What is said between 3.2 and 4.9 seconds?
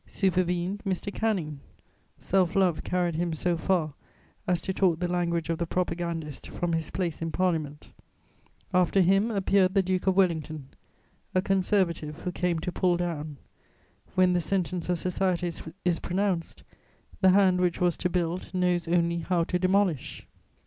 so far as to